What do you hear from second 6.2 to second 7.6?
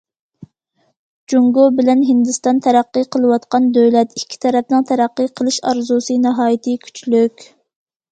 ناھايىتى كۈچلۈك.